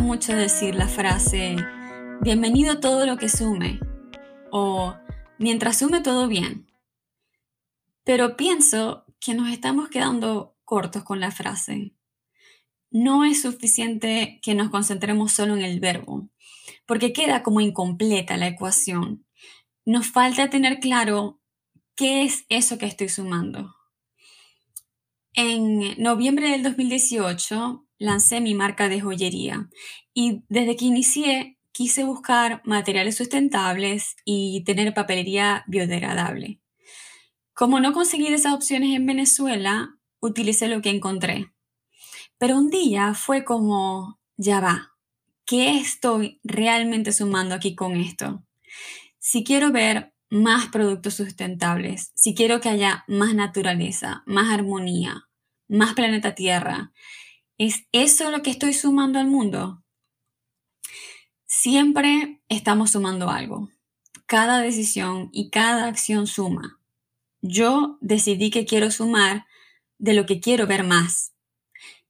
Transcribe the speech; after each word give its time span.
mucho 0.00 0.34
decir 0.34 0.74
la 0.74 0.88
frase, 0.88 1.56
bienvenido 2.20 2.80
todo 2.80 3.06
lo 3.06 3.16
que 3.16 3.28
sume, 3.28 3.78
o 4.50 4.96
mientras 5.38 5.78
sume 5.78 6.00
todo 6.00 6.28
bien. 6.28 6.66
Pero 8.04 8.36
pienso 8.36 9.04
que 9.20 9.34
nos 9.34 9.48
estamos 9.50 9.88
quedando 9.88 10.56
cortos 10.64 11.04
con 11.04 11.20
la 11.20 11.30
frase. 11.30 11.94
No 12.90 13.24
es 13.24 13.42
suficiente 13.42 14.40
que 14.42 14.54
nos 14.54 14.70
concentremos 14.70 15.32
solo 15.32 15.56
en 15.56 15.62
el 15.62 15.80
verbo, 15.80 16.28
porque 16.86 17.12
queda 17.12 17.42
como 17.42 17.60
incompleta 17.60 18.36
la 18.36 18.48
ecuación. 18.48 19.24
Nos 19.84 20.08
falta 20.08 20.50
tener 20.50 20.80
claro 20.80 21.40
qué 21.96 22.24
es 22.24 22.44
eso 22.48 22.78
que 22.78 22.86
estoy 22.86 23.08
sumando. 23.08 23.74
En 25.32 26.00
noviembre 26.02 26.50
del 26.50 26.62
2018 26.62 27.83
lancé 27.98 28.40
mi 28.40 28.54
marca 28.54 28.88
de 28.88 29.00
joyería 29.00 29.68
y 30.12 30.42
desde 30.48 30.76
que 30.76 30.84
inicié 30.84 31.58
quise 31.72 32.04
buscar 32.04 32.62
materiales 32.64 33.16
sustentables 33.16 34.16
y 34.24 34.62
tener 34.64 34.94
papelería 34.94 35.64
biodegradable. 35.66 36.60
Como 37.52 37.80
no 37.80 37.92
conseguí 37.92 38.28
esas 38.28 38.54
opciones 38.54 38.94
en 38.94 39.06
Venezuela, 39.06 39.96
utilicé 40.20 40.68
lo 40.68 40.80
que 40.82 40.90
encontré. 40.90 41.52
Pero 42.38 42.56
un 42.58 42.70
día 42.70 43.14
fue 43.14 43.44
como, 43.44 44.20
ya 44.36 44.60
va, 44.60 44.92
¿qué 45.44 45.76
estoy 45.78 46.40
realmente 46.44 47.12
sumando 47.12 47.54
aquí 47.54 47.74
con 47.74 47.96
esto? 47.96 48.44
Si 49.18 49.44
quiero 49.44 49.72
ver 49.72 50.14
más 50.30 50.66
productos 50.66 51.14
sustentables, 51.14 52.12
si 52.14 52.34
quiero 52.34 52.60
que 52.60 52.68
haya 52.68 53.04
más 53.08 53.34
naturaleza, 53.34 54.22
más 54.26 54.52
armonía, 54.52 55.28
más 55.68 55.94
planeta 55.94 56.34
Tierra, 56.34 56.92
¿es 57.58 57.86
eso 57.92 58.30
lo 58.30 58.42
que 58.42 58.50
estoy 58.50 58.72
sumando 58.72 59.18
al 59.18 59.26
mundo? 59.26 59.82
Siempre 61.46 62.40
estamos 62.48 62.92
sumando 62.92 63.30
algo. 63.30 63.70
Cada 64.26 64.60
decisión 64.60 65.28
y 65.32 65.50
cada 65.50 65.86
acción 65.86 66.26
suma. 66.26 66.80
Yo 67.42 67.98
decidí 68.00 68.50
que 68.50 68.64
quiero 68.64 68.90
sumar 68.90 69.46
de 69.98 70.14
lo 70.14 70.26
que 70.26 70.40
quiero 70.40 70.66
ver 70.66 70.84
más. 70.84 71.32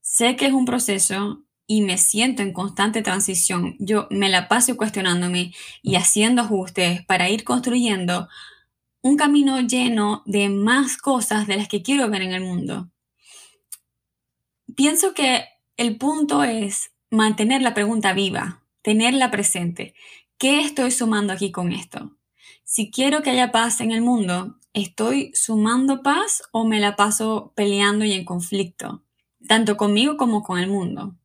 Sé 0.00 0.36
que 0.36 0.46
es 0.46 0.52
un 0.52 0.64
proceso 0.64 1.44
y 1.66 1.82
me 1.82 1.96
siento 1.96 2.42
en 2.42 2.52
constante 2.52 3.02
transición. 3.02 3.76
Yo 3.78 4.06
me 4.10 4.28
la 4.28 4.48
paso 4.48 4.76
cuestionándome 4.76 5.54
y 5.82 5.96
haciendo 5.96 6.42
ajustes 6.42 7.04
para 7.06 7.30
ir 7.30 7.44
construyendo 7.44 8.28
un 9.00 9.16
camino 9.16 9.60
lleno 9.60 10.22
de 10.26 10.48
más 10.48 10.96
cosas 10.96 11.46
de 11.46 11.56
las 11.56 11.68
que 11.68 11.82
quiero 11.82 12.08
ver 12.08 12.22
en 12.22 12.32
el 12.32 12.42
mundo. 12.42 12.90
Pienso 14.76 15.12
que 15.12 15.44
el 15.76 15.98
punto 15.98 16.44
es 16.44 16.92
mantener 17.10 17.62
la 17.62 17.74
pregunta 17.74 18.12
viva, 18.12 18.62
tenerla 18.80 19.30
presente. 19.30 19.94
¿Qué 20.38 20.60
estoy 20.60 20.90
sumando 20.90 21.32
aquí 21.32 21.50
con 21.50 21.72
esto? 21.72 22.16
Si 22.64 22.90
quiero 22.90 23.22
que 23.22 23.30
haya 23.30 23.52
paz 23.52 23.80
en 23.80 23.90
el 23.90 24.00
mundo, 24.00 24.58
¿estoy 24.72 25.30
sumando 25.34 26.02
paz 26.02 26.42
o 26.52 26.64
me 26.64 26.80
la 26.80 26.96
paso 26.96 27.52
peleando 27.54 28.04
y 28.04 28.12
en 28.12 28.24
conflicto? 28.24 29.02
Tanto 29.46 29.76
conmigo 29.76 30.16
como 30.16 30.42
con 30.42 30.58
el 30.58 30.68
mundo. 30.68 31.16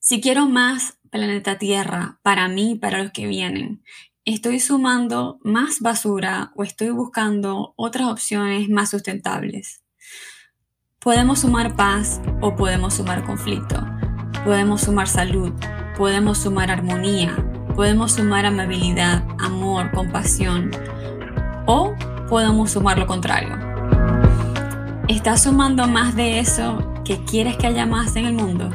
Si 0.00 0.20
quiero 0.20 0.46
más 0.46 0.98
planeta 1.10 1.58
Tierra 1.58 2.18
para 2.22 2.48
mí 2.48 2.72
y 2.72 2.78
para 2.78 3.02
los 3.02 3.12
que 3.12 3.26
vienen, 3.26 3.84
¿estoy 4.24 4.58
sumando 4.58 5.38
más 5.42 5.80
basura 5.80 6.52
o 6.56 6.64
estoy 6.64 6.90
buscando 6.90 7.74
otras 7.76 8.08
opciones 8.08 8.68
más 8.68 8.90
sustentables? 8.90 9.82
Podemos 11.08 11.38
sumar 11.38 11.74
paz 11.74 12.20
o 12.42 12.54
podemos 12.54 12.92
sumar 12.92 13.24
conflicto. 13.24 13.76
Podemos 14.44 14.82
sumar 14.82 15.08
salud, 15.08 15.54
podemos 15.96 16.36
sumar 16.36 16.70
armonía, 16.70 17.34
podemos 17.74 18.12
sumar 18.12 18.44
amabilidad, 18.44 19.24
amor, 19.38 19.90
compasión 19.92 20.70
o 21.64 21.94
podemos 22.28 22.72
sumar 22.72 22.98
lo 22.98 23.06
contrario. 23.06 23.56
¿Estás 25.08 25.44
sumando 25.44 25.88
más 25.88 26.14
de 26.14 26.40
eso 26.40 26.92
que 27.06 27.24
quieres 27.24 27.56
que 27.56 27.68
haya 27.68 27.86
más 27.86 28.14
en 28.16 28.26
el 28.26 28.34
mundo? 28.34 28.68